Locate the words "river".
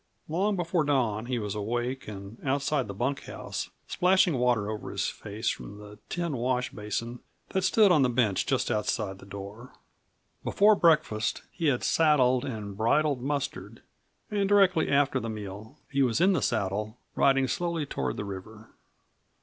18.25-18.69